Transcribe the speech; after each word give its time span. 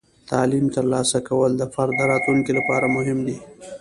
د 0.19 0.25
تعلیم 0.31 0.65
ترلاسه 0.75 1.17
کول 1.27 1.51
د 1.57 1.63
فرد 1.73 1.93
د 1.97 2.01
راتلونکي 2.11 2.51
لپاره 2.59 2.85
مهم 2.95 3.19
دی. 3.27 3.37